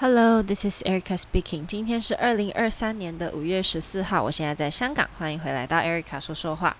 [0.00, 1.66] Hello, this is Erica speaking.
[1.66, 6.76] 今天是二零二三年的五月十四号，我现在在香港，欢迎回来到 Erica 说说话。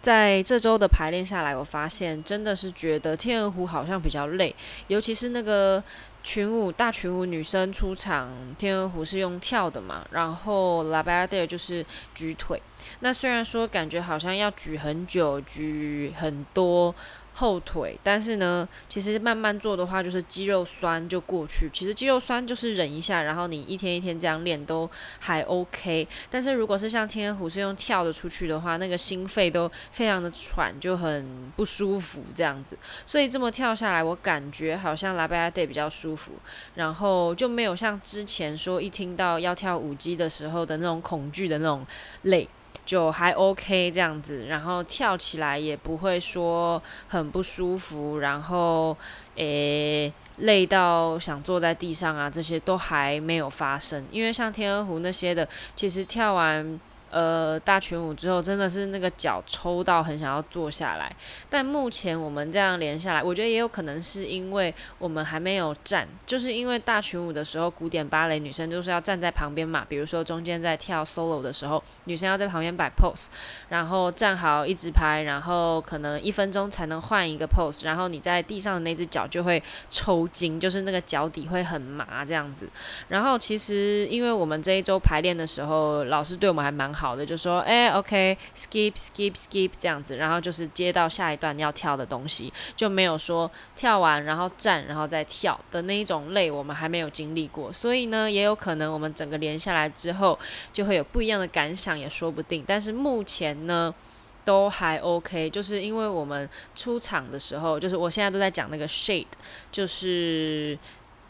[0.00, 4.56] 在这周的排练下来，我发现真的是觉得天鹅湖好像比较累，
[4.86, 5.84] 尤其是那个
[6.22, 11.84] 群舞大群舞女生出场，天鹅湖是用跳的嘛，然后 labada 就是
[12.14, 12.62] 举腿。
[13.00, 16.94] 那虽然说感觉好像要举很久，举很多。
[17.34, 21.68] 后腿，但是呢，其实慢慢做的话，就是肌肉酸就过去。
[21.72, 24.88] 其实肌肉酸就是忍一下，然后你一天一天这样练都
[25.18, 26.06] 还 OK。
[26.30, 32.78] 但是如果是像天鹅湖是用跳的出去的话，那个心肺都非常的喘，就很不舒服这样子。
[33.04, 36.32] 所以这么跳下来，我感觉好像 La Bayadère 比较舒服，
[36.76, 41.84] 然后就没有像之前说一听到要跳舞姬的时候的那种恐惧的那种
[42.22, 42.48] 累。
[42.84, 48.96] 就还 OK 这样子，然后跳起来也不会说很不舒服，然后
[49.36, 54.04] 诶累到想坐在地上啊，这些都还没有发生。
[54.10, 56.80] 因为像天鹅湖那些的，其实跳完。
[57.14, 61.14] 呃，大群舞之后真的是那个脚抽到很想要坐下来，
[61.48, 73.26] 但目前我们这样连下来，我觉得也有可能是因为我们还没有站，就是因为大群舞的时候，古典芭蕾女生就是要站在旁边嘛，比如说中间在跳 solo 的时候，女生要在旁边摆 pose，
[73.68, 82.68] 然后站好一直拍，然后可能一分钟才能换一个 pose，然后你在地上的那只脚就会抽筋，就是那个脚底会很麻这样子。
[83.06, 87.03] 然后其实因为我们这一周排练的时候，老师对我们还蛮好。
[87.04, 100.38] 好的，就说哎，OK，skip skip skip 这样子，然后就是接到下一段要跳的东西，就没有说跳完然后站然后再跳的那一种累，我们还没有经历过，所以呢，也有可能我们整个连下来之后
[100.72, 102.64] 就会有不一样的感想，也说不定。
[102.66, 103.94] 但是目前呢，
[104.42, 109.26] 都还 OK，就是因为我们出场的时候，就是我现在都在讲那个 shade，
[109.70, 110.78] 就是。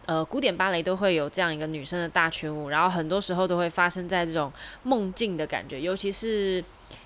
[0.06, 6.62] 呃，古典芭蕾都会有这样一个女生的大群舞，然后很多时候都会发生在这种梦境的感觉，尤其是，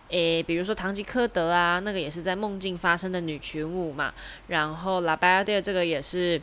[0.08, 4.12] 诶，比如说《堂吉诃德》啊，那个也是在梦境发生的女群舞嘛。
[4.48, 6.42] 然后《La Bayadère》这个也是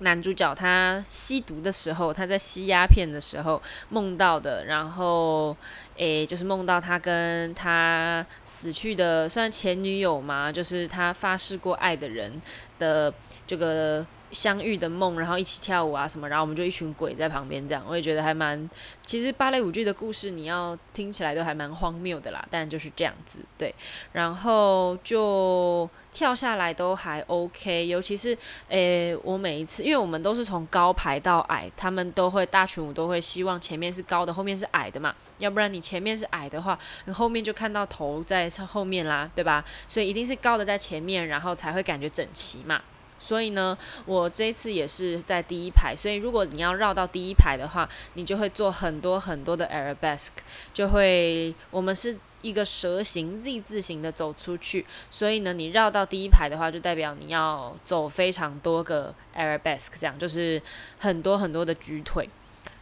[0.00, 4.66] 男主角他吸毒的时候，他在吸鸦片的时候梦到的。
[4.66, 5.56] 然后，
[5.96, 12.42] 诶，就是梦到他跟他死去的算前女友嘛，就是他发誓过爱的人
[12.78, 13.14] 的
[13.46, 14.06] 这个。
[14.36, 18.68] 相遇的梦，然后一起跳舞啊什么，然后我们就一群鬼在旁边这样，我也觉得还蛮，
[19.06, 23.74] 其实芭蕾舞剧的故事你要听起来都还蛮荒谬的啦，但就是这样子，对，
[24.12, 28.36] 然后就跳下来都还 OK，尤其是
[28.68, 39.64] 诶，我每一次，因为我们都是从高排到矮，他们都会大群舞都会希望前面是高的，后面是矮的嘛，要不然你前面是矮的话，你后面就看到头在后面啦，对吧？
[39.88, 42.82] 所以一定是高的在前面，然后才会感觉整齐嘛。
[43.26, 50.28] 所以呢，我这一次也是在第一排，所以如果你要绕到第一排的话，你就会做很多很多的 arabesque，
[50.72, 60.62] 就会我们是一个蛇形 Z 字形的走出去，所以呢，你绕到第一排的话，就代表你要走非常多个 arabesque，这样就是
[60.98, 62.28] 很多很多的举腿，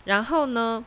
[0.04, 0.84] 然后呢。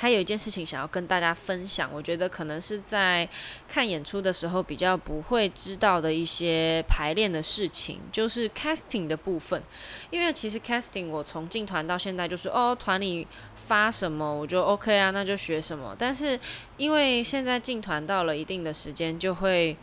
[0.00, 3.28] 还有一件事情想要跟大家分享，我觉得可能是在
[3.68, 9.62] 看演出的时候比较不会知道的一些排练的事情，就是 casting 的部分。
[10.08, 15.94] 因为其实 casting 我从进团到现在就是哦，团里发什么我就 OK 啊，那就学什么。
[15.98, 16.40] 但是
[16.78, 19.76] 因为现在进团到了一定的时间，就会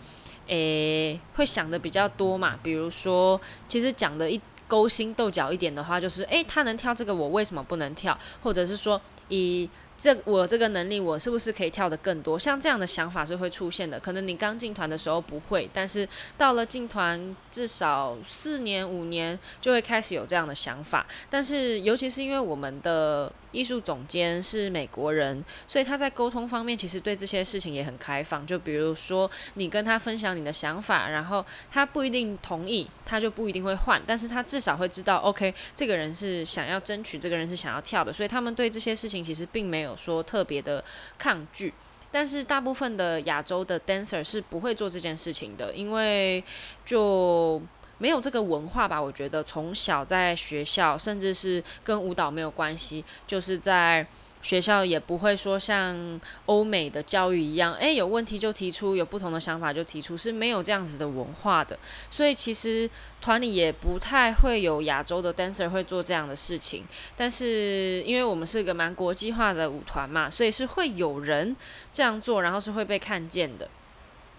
[0.48, 2.58] 诶会想的比较多嘛。
[2.64, 3.40] 比如说，
[3.70, 8.18] 其实讲的一勾心斗角一点的话，就是诶他能跳这个，我为什么不能跳？
[8.42, 12.38] 或者是说以这我这个能力，我是不是可以跳得更多？
[12.38, 14.00] 像这样的想法是会出现的。
[14.00, 21.08] 可能你刚进团的时候不会，但是到了进团至少四年五年，就会开始有这样的想法。
[21.30, 28.48] 但是尤其是因为我们的艺术总监是美国人，所以他在沟通方面其实对这些事情也很开放。
[28.48, 39.98] 就比如说你跟他分享你的想法，然后他不一定同意，他就不一定会换，但是他至少会知道，OK，这个人是想要争取，这个人是想要跳的，所以他们对这些事情其实并没有。
[39.98, 40.84] 说特别的
[41.18, 41.74] 抗拒，
[42.12, 46.42] 但是大部分的亚洲的 dancer 是不会做这件事情的，因为
[46.86, 47.60] 就
[47.98, 49.02] 没有这个文化吧。
[49.02, 54.06] 我觉得从小在学校，甚至是跟舞蹈没有关系，就是在。
[54.44, 61.78] 学校也不会说像欧美的教育一样，诶，有问题就提出，有不同的想法就提出，是没有这样子的文化的。
[62.12, 62.90] 所以其实
[63.20, 66.86] 团里也不太会有亚洲的 dancer 会做这样的事情。
[67.18, 71.54] 但是因为我们是一个蛮国际化的舞团嘛，所以是会有人
[71.92, 73.68] 这样做，然后是会被看见的。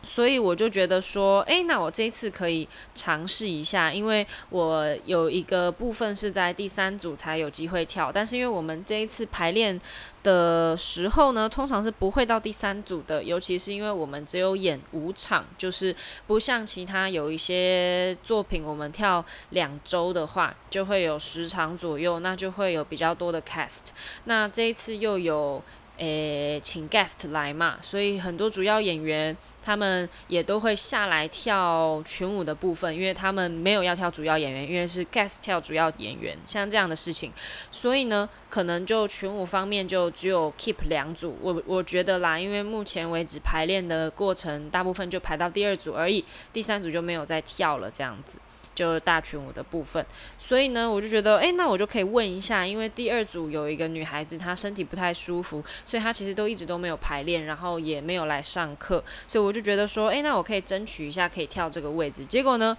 [0.05, 9.79] 所以我就觉得说，诶，那我这一次可以尝试一下，因为我有一个部分是在第三组才有机会跳，但是因为我们这一次排练
[10.23, 15.95] 的时候呢，通常是不会到第三组的，尤其是因为我们只有演五场，就是
[16.27, 23.89] 不像其他有一些作品，我们跳两周的话，就会有十场左右，那就会有比较多的 cast。
[24.25, 25.63] 那这一次又有。
[25.99, 37.33] 诶，请 guest 来嘛，所以很多主要演员他们也都会下来跳群舞的部分，因为他们没有要跳主要演员，因为是 guest 跳主要演员，像这样的事情，
[37.73, 48.39] 所以呢，可能就群舞方面就只有 keep 两组，我我觉得啦，因为目前为止排练的过程大部分就排到第二组而已，第三组就没有再跳了这样子。
[48.79, 50.07] 就是大群舞的部分，
[50.39, 62.25] 所以呢，我就觉得，诶，那我就可以问一下，因为第二组有一个女孩子，她身体不太舒服，所以她其实都一直都没有排练，然后也没有来上课，所以我就觉得说，诶，那我可以争取一下，可以跳这个位置。
[62.25, 62.77] 结果呢，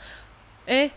[0.68, 0.90] 诶，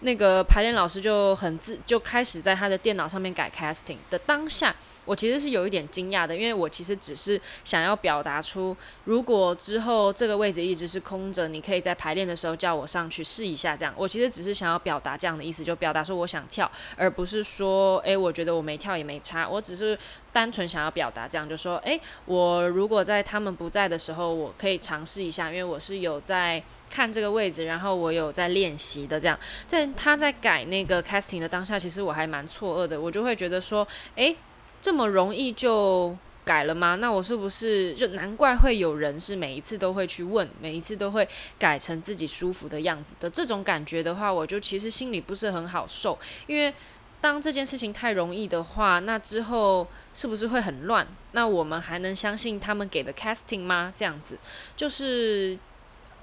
[0.00, 4.74] 那个排练老师就很自就开始在他的电脑上面改 casting 的当下。
[5.08, 13.74] 我其实是有一点惊讶的，因为我其实只是想要表达出，如果之后这个位置一直是空着，你可以在排练的时候叫我上去试一下。
[13.74, 19.48] 这样，我其实只是想要表达这样的意思，就表达说我想跳，而不是说，诶，我觉得我没跳也没差。
[19.48, 19.98] 我只是
[20.30, 29.18] 单纯想要表达这样，就说，诶，我如果在他们不在的时候，我可以尝试一下，因为我是有在看这个位置，然后我有在练习的。
[29.18, 29.38] 这样，
[29.70, 34.36] 但他在改那个 casting 的当下，其实我还蛮错愕的，我就会觉得说，诶。
[34.80, 36.94] 这么容易就改了吗？
[36.94, 41.28] 那我是不是就难怪会有人是每一次都会去问，每一次都会
[41.58, 46.18] 改成自己舒服的样子的这种感觉的话，我就其实心里不是很好受。
[46.46, 46.72] 因为
[47.20, 51.06] 当这件事情太容易的话，那之后是不是会很乱？
[51.32, 53.92] 那我们还能相信他们给的 casting 吗？
[53.94, 54.38] 这样子
[54.74, 55.58] 就是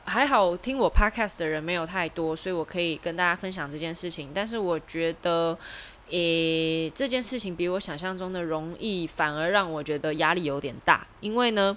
[0.05, 4.31] 还好，听我 podcast 的人没有太多，所以我可以跟大家分享这件事情。
[4.33, 5.55] 但是我觉得。
[6.11, 11.07] 诶，这件事情比我想象中的容易，反而让我觉得压力有点大。
[11.19, 11.75] 因为呢，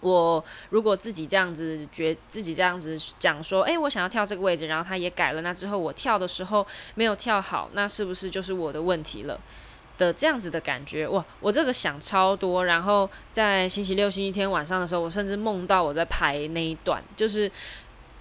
[0.00, 9.38] 我如果自己这样子觉，自己这样子讲说，诶，我想要跳这个位置，然后他也改了，那之后我跳的时候没有跳好，那是不是就是我的问题了？
[9.98, 12.64] 的这样子的感觉，哇，我这个想超多。
[12.64, 17.52] 然后在星期六、星期天晚上的时候，我甚至梦到我在排那一段，就是。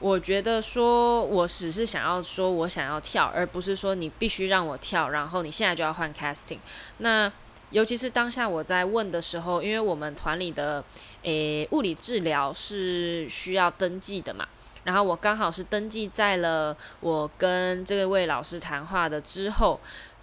[0.01, 6.57] 我觉得说，我只是想要说，我想要跳，而不是说你必须让我跳，然后你现在就要换 casting。
[6.97, 7.31] 那
[7.69, 10.83] 尤其是当下我在问的时候，因为我们团里的
[11.21, 14.47] 诶物理治疗是需要登记的嘛，
[14.83, 19.79] 然后我刚好是登记在了我跟这位老师谈话的之后。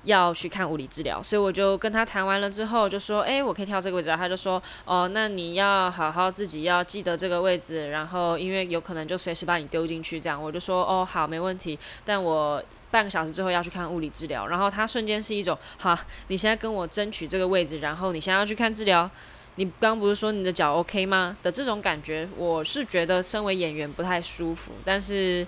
[0.08, 19.08] 要去看物理治疗，所以我就跟他谈完了之后，就说：“诶，我可以跳这个位置。”他就说：“哦，那你要好好自己要记得这个位置，然后因为有可能就随时把你丢进去这样。”我就说：“哦，好，没问题。”但我半个小时之后要去看物理治疗，然后他瞬间是一种：“好，你现在跟我争取这个位置，然后你现在要去看治疗，
[19.56, 25.46] 你刚不是说你的脚 OK 吗？”的这种感觉，我是觉得身为演员不太舒服，但是，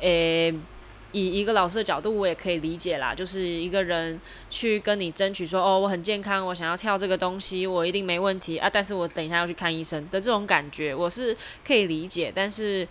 [0.00, 0.54] 诶。
[1.12, 3.14] 以一个老师的角度，我也可以理解啦。
[3.14, 4.20] 就是一个人
[4.50, 8.68] 去跟你争取说，哦，我很健康，我想要跳这个东西，我一定没问题啊。
[8.68, 12.32] 但是我等一下要去看医生的这种感觉，我是可以理解。
[12.34, 12.86] 但是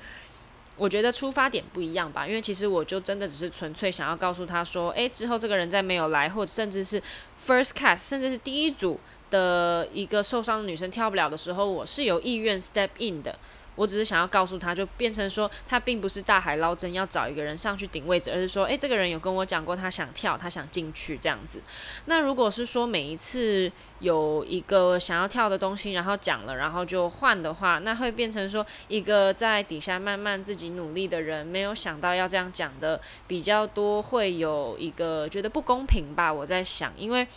[0.77, 7.01] 我觉得出发点不一样吧，因为其实我就真的只是纯粹想要告诉他说，诶，之后这个人再没有来，或者甚至是
[7.45, 8.99] first cast，甚至是第一组
[9.29, 13.37] 的一个受伤的女生跳不了的时候，我是有意愿 step in 的。
[13.81, 21.59] 我只是想要告诉他，就变成说，他并不是大海捞针要找一个人上去顶位置，而是说，诶，这个人有跟我讲过，他想跳，他想进去这样子。
[22.05, 36.31] 那如果是说每一次有一个想要跳的东西，然后讲了，然后就换的话，那会变成说，一个在底下慢慢自己努力的人，没有想到要这样讲的比较多，会有一个觉得不公平吧？
[36.31, 37.27] 我在想，因为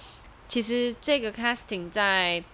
[0.46, 2.44] 其实这个 casting 在。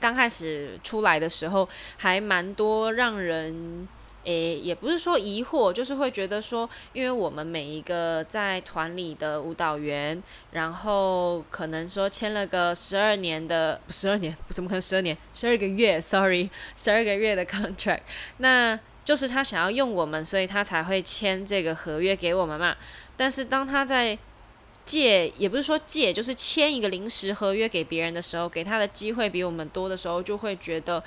[0.00, 3.88] 刚开始出来的时候，还蛮多让人
[4.24, 10.22] 诶，也不是说疑惑，就是会觉得说，因为我们每一个在团里的舞蹈员，
[10.52, 15.16] 然后可能说签了个十二年的，十二年，怎么可能十二年？
[15.34, 18.00] 十二个月，sorry，十二个月的 contract，
[18.38, 22.74] 那就是他想要用我们，所以他才会签这个合约给我们嘛。
[23.18, 24.18] 但是当他在
[24.84, 31.02] 借也不是说借，就是签一个临时合约给别人的时候，给他的机会比我们多的时候，就会觉得，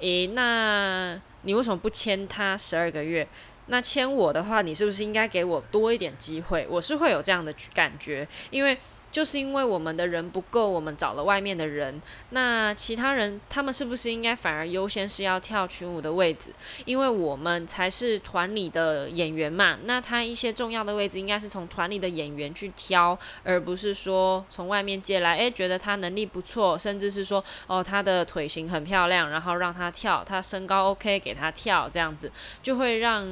[0.00, 3.26] 诶，那你为什么不签他十二个月？
[3.66, 6.66] 那签我的话，你是不是应该给我多一点机会？
[6.68, 8.76] 我是会有这样的感觉，因为
[9.12, 12.00] 就是因为我们的人不够，我们找了外面的人。
[12.30, 16.46] 那其他人他们是不是应该反而优先是要跳群舞的位置？
[16.86, 19.78] 因为我们才是团里的演员嘛。
[19.84, 25.36] 那他一些重要的位置应该是从团里的演员去挑，而不是说从外面借来。
[25.36, 33.26] 诶，觉得他能力不错，甚至是说哦，他的腿型很漂亮，然后让他跳，他身高 OK，给他跳，这样子就会让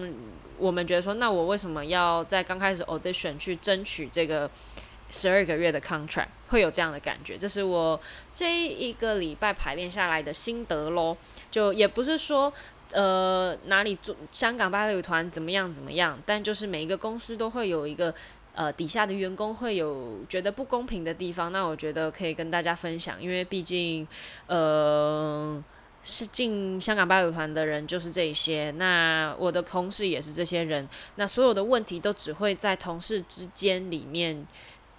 [0.59, 4.51] 我们觉得说，那我为什么要在刚开始 audition 去争取这个
[5.11, 6.29] 十二个月的 contract？
[6.49, 8.01] 会有这样的感觉，这是我
[8.35, 11.17] 这一个礼拜排练下来的心得咯。
[11.51, 12.53] 就也不是说
[12.93, 18.15] 呃哪里做香港芭蕾舞团怎么样怎么样，但就是每一个公司都会有一个
[18.55, 24.07] 呃底下的员工会有觉得不公平的地方，那我觉得可以跟大家分享，因为毕竟
[24.47, 25.63] 呃。
[26.03, 34.47] 是进香港芭蕾舞团的人就是这些，那我的同事也是这些人，那所有的问题都只会在同事之间里面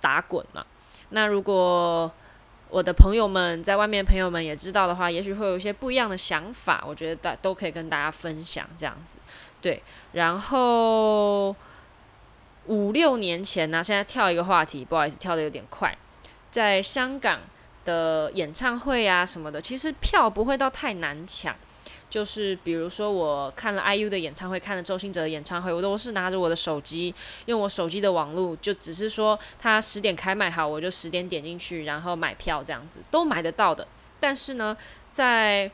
[0.01, 0.65] 打滚嘛。
[1.09, 2.11] 那如果
[2.69, 9.19] 我的朋友们在外面，朋友们也知道的话，也许会有一些不一样的想法，我觉得大都可以跟大家分享这样子。
[9.61, 9.81] 对，
[10.13, 11.55] 然后
[12.65, 15.97] 五六年前呢、现在跳一个话题，不好意思，跳得有点快，
[16.49, 17.39] 在香港。
[17.83, 21.55] 的演唱会啊什么的，其实票不会到太难抢。
[22.11, 27.15] 就是比如说我看了 IU 的演唱会，看了周兴哲的演唱会，我都是拿着我的手机，
[27.45, 33.87] 用我手机的网络，就只是说他十点开卖好，我就十点点进去，然后买票这样子都买得到的。
[34.19, 34.75] 但是呢，
[35.13, 35.71] 在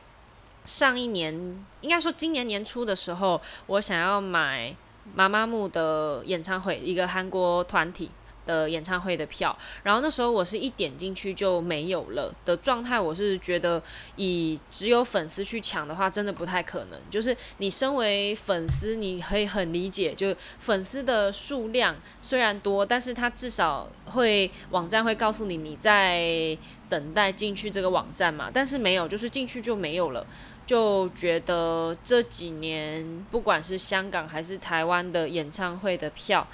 [0.64, 1.34] 上一年，
[1.80, 4.72] 应该说今年年初的时候，我想要买
[5.14, 8.10] 妈妈木的演唱会，一个韩国团体。
[8.48, 12.98] 的演唱会的票，然后那时候我是一点进去就没有了的状态。
[12.98, 13.80] 我是觉得
[14.16, 16.98] 以只有粉丝去抢的话，真的不太可能。
[17.10, 26.56] 就是你身为粉丝，你可以很理解，就粉丝的数量虽然多，但是他至少会网站会告诉你你在
[26.88, 28.50] 等待进去这个网站嘛。
[28.52, 30.26] 但是没有，就是进去就没有了。
[30.66, 36.46] 就觉得这几年不管是香港还是台湾的演唱会的票。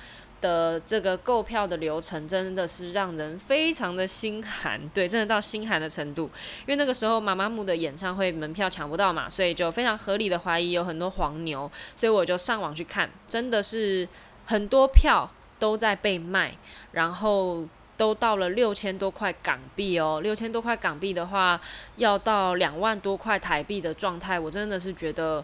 [0.44, 6.24] 的这个购票的流程真的是让人非常的心寒，对，真的到心寒的程度。
[6.24, 14.06] 因为那个时候妈妈木的演唱会门票抢不到嘛，所以就非常合理的怀疑有很多黄牛，所以我就上网去看，真的是
[14.44, 16.54] 很多票都在被卖，
[16.92, 21.58] 然后都到了六千多块港币哦，六千多块港币的话
[21.96, 25.42] 要到两万多块台币的状态，我真的是觉得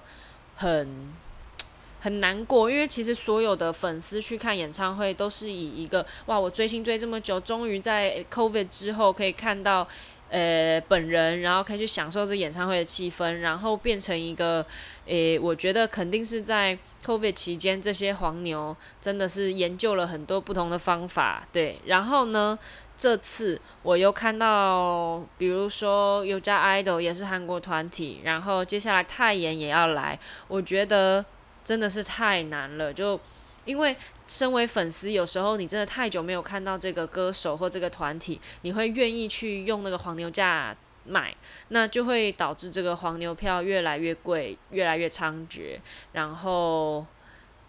[0.57, 1.11] 很。
[2.01, 9.87] 很难过，因为其实所有的粉丝去看演唱会都是以一个哇，我追星追这么久，终于在 COVID 之后可以看到
[10.31, 14.65] 呃本人，然后可以去享受这演唱会的气氛，然后变成一个
[15.05, 21.79] 诶，我觉得肯定是在 COVID 期间，这些黄牛真的是研究了很多不同的方法，对。
[21.85, 22.59] 然后呢，
[22.97, 31.23] 这次我又看到，比如说有家 idol 也是韩国团体，然后接下来泰妍也要来，我觉得。
[31.65, 33.19] 真的是太难了，就
[33.65, 41.35] 因为身为粉丝，有时候你真的太久没有看到这个歌手或这个团体，你会愿意去用那个黄牛价买，
[41.69, 45.79] 那就会导致这个黄牛票越来越贵，越来越猖獗，
[46.13, 47.07] 然后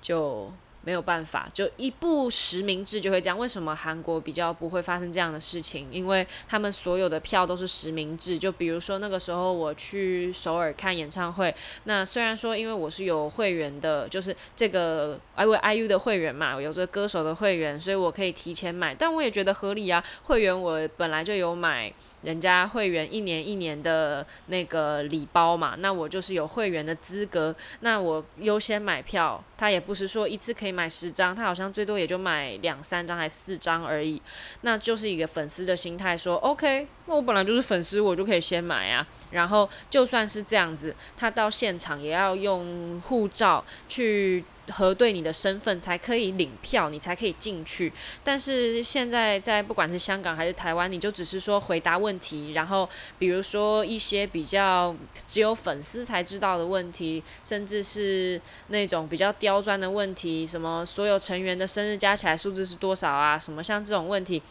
[0.01, 0.51] 就。
[0.83, 3.37] 没有办法，就一部实名制就会这样。
[3.37, 5.87] 为什么韩国比较不会发生这样的事情？
[5.91, 8.39] 因为他们所有的票都是实名制。
[8.39, 18.95] 就比如说那个时候我去首尔看演唱会，那虽然说因为我是有会员的，就是这个 I V I U 的会员嘛，有这个歌手的会员，所以我可以提前买。
[18.95, 21.93] 但我也觉得合理啊，会员我本来就有买。
[22.21, 29.43] 人家会员一年一年的那个礼包嘛，那我就是有会员的资格，那我优先买票。
[29.57, 34.19] 他也不是说一次可以买十张，他好像最多也就买两三张还四张而已。
[34.61, 39.05] 那就是一个粉丝的心态，说 OK，那我本来就是粉丝，我就可以先买啊。
[39.29, 44.43] 然后就算是这样子，他到现场也要用护照去。
[44.71, 47.91] 核对你的身份才可以领票，你才可以进去。
[48.23, 54.95] 但是现在在不管是香港还是台湾，你就只是说回答问题，然后比如说一些比较
[55.27, 63.37] 只有粉丝才知道的问题，甚至是那种比较刁钻的问题，什么所有成员的生日加起来数字是多少啊？
[63.37, 64.41] 什么像这种问题，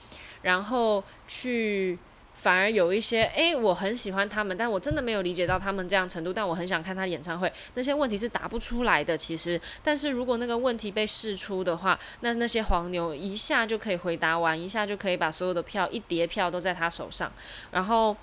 [0.42, 1.98] 然后去。
[2.34, 7.52] 反而有一些，诶、欸，我很喜欢他们，但我真的没有理解到他们这样程度，但我很想看他演唱会。
[7.74, 9.60] 那些问题是答不出来的，其实。
[9.84, 17.30] 但是如果那个问题被试出的话，那那些黄牛一下就可以回答完，一下就可以把所有的票一叠票都在他手上，
[17.72, 18.16] 然后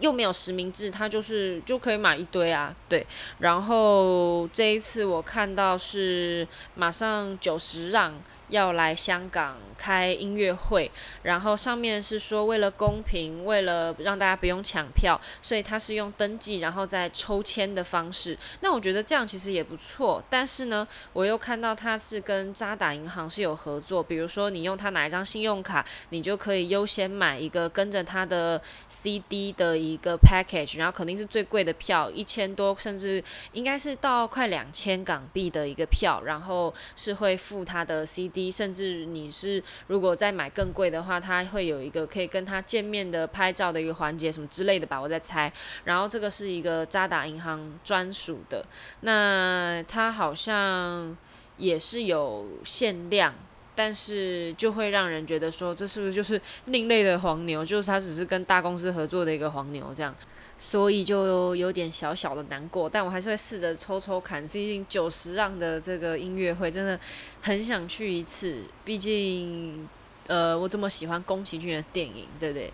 [0.00, 3.06] 又没有实名制，他就是就可以买一堆啊，对。
[3.38, 8.20] 然后这一次我看到是马上九十让。
[8.48, 10.90] 要来香港开音乐会，
[11.22, 18.36] 然后上面是说为了公平，为了让大家不用抢票，所以他是用登记然后再抽签的方式。
[18.60, 38.37] 那我觉得这样其实也不错，但是呢，我又看到他是跟渣打银行是有合作，比如说你用他哪一张信用卡，你就可以优先买一个跟着他的 CD 的一个 package，然后肯定是最贵的票，一千多，甚至应该是到快两千港币的一个票，然后是会付他的 CD。
[38.50, 45.52] 甚至你是如果再买更贵的话，它会有一个可以跟他见面的拍照的一个环节，什么之类的吧，我在猜。
[45.84, 48.64] 然后这个是一个渣打银行专属的，
[49.00, 51.16] 那它好像
[51.56, 53.34] 也是有限量，
[53.74, 57.64] 但是就会让人觉得说，这是不是就是另类的黄牛？
[57.64, 60.14] 就是它只是跟大公司合作的一个黄牛这样。
[60.58, 64.46] 所以就有点小小的难过，但我还是会试着抽抽看。
[64.48, 66.98] 毕竟九十让的这个音乐会真的
[67.40, 69.88] 很想去一次，毕竟
[70.26, 72.72] 呃我这么喜欢宫崎骏的电影，对不对？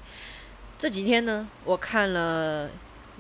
[0.79, 2.69] 这几天呢，我看了。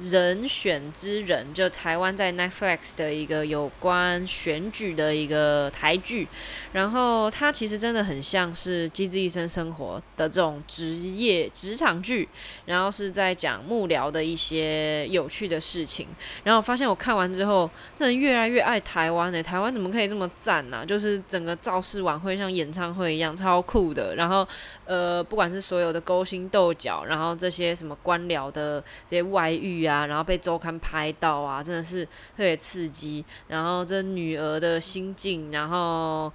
[0.03, 6.27] 人选之人，就台湾在 Netflix 的一个有关选举的一个台剧，
[6.73, 12.29] 然后它其实真的很像是《机智医生生活》的这种职业职场剧，
[12.65, 16.09] 然后是在讲幕僚的一些有趣的事情。
[16.43, 19.41] 然后我发现我看完之后，真的越来越爱台湾呢。
[19.41, 20.85] 台湾怎么可以这么赞呢、啊？
[20.85, 24.17] 就是整个造势晚会像演唱会一样，超酷的。
[24.17, 24.45] 然后
[24.87, 29.84] 呃，不管是所有的勾心斗角，然后这些什么官僚的这些外遇。
[29.85, 32.05] 啊，然后被周刊拍到啊，真的是
[32.37, 33.25] 特别刺激。
[33.49, 36.33] 然后这女儿的心境，然后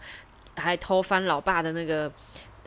[0.55, 2.11] 还偷翻老爸的那个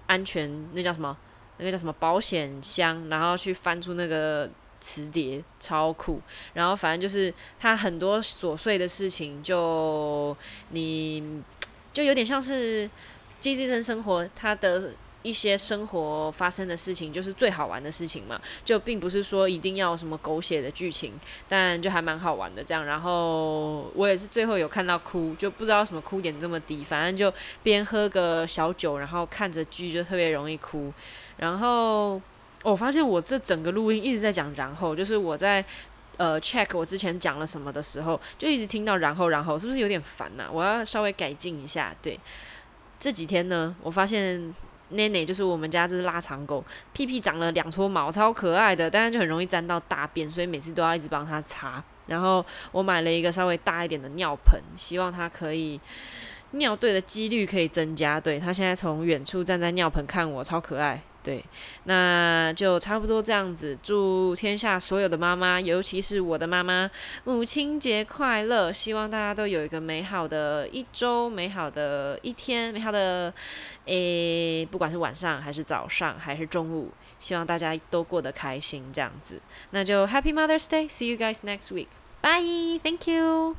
[0.07, 1.17] 安全，那叫什么？
[1.59, 3.09] 那个叫什么保险箱？
[3.09, 6.21] 然后去翻出那个磁碟，超酷。
[6.55, 10.37] 然后反正就是他很多琐碎的事情就，
[10.71, 11.43] 你
[11.93, 12.89] 就有点像是
[13.41, 14.91] 《机智医生生活》他的。
[15.23, 21.13] 一些生活发生的事情就是最好玩的事情嘛，就并不是说一定要什么狗血的剧情，
[21.49, 22.85] 但就还蛮好玩的这样。
[22.85, 30.93] 然后我也是最后有看到哭，就不知道什么哭点这么低，反正就边喝个小酒，然后看着剧就特别容易哭。
[31.37, 32.21] 然后
[32.65, 35.65] 我发现我这整个录音一直在讲，然后就是我在
[36.17, 40.49] 呃 check 我之前讲了什么的时候，就一直听到然后然后，是不是有点烦呐？
[40.53, 41.95] 我要稍微改进一下。
[42.03, 42.19] 对，
[42.99, 44.53] 这几天呢，我发现。
[44.93, 51.83] 奈奈就是我们家这只腊肠狗，屁屁长了两撮毛，超可爱的，但是就很容易沾到大便，所以每次都要一直帮它擦。
[52.07, 55.81] 然后我买了一个稍微大一点的尿盆，希望它可以
[56.53, 58.21] 尿对的几率可以增加。
[58.21, 61.03] 对，它现在从远处站在尿盆看我，超可爱。
[61.23, 61.45] 对，
[61.85, 63.79] 那就差不多这样子。
[63.83, 66.91] 祝天下所有的妈妈，尤其是我的妈妈，
[67.25, 68.73] 母亲节快乐！
[68.73, 73.33] 希望大家都有一个美好的一周，美好的一天，美好的
[73.87, 78.85] 诶，不管是晚上还是早上还是中午，希望大家都过得开心。
[78.93, 81.89] 这样子，那就 Happy Mother's Day！See you guys next week.
[82.21, 82.81] Bye.
[82.83, 83.57] Thank you.